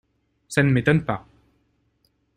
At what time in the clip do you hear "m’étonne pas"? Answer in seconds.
0.71-1.27